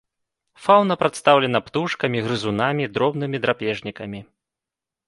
[0.63, 4.29] Фаўна прадстаўлена птушкамі, грызунамі, дробнымі драпежнікамі.